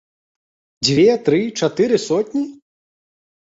Дзве, 0.89 1.05
тры, 1.29 1.41
чатыры 1.61 2.03
сотні? 2.09 2.43